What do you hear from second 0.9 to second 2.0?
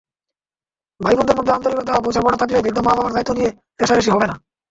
ভাইবোনদের মধ্যে আন্তরিকতা,